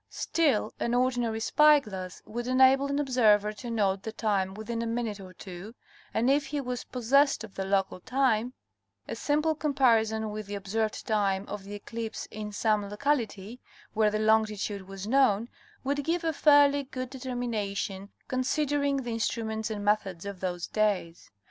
[0.09, 5.19] Still an ordinary spyglass would enable an observer to note the time within a minute
[5.19, 5.75] or two,
[6.11, 8.51] and, if he was possessed of the local time,
[9.07, 13.59] a simple comparison with the ob served time of the eclipse in some locality
[13.93, 15.47] where the longitude was known
[15.83, 21.29] would give a fairly good determination, considering the instruments and methods of those days.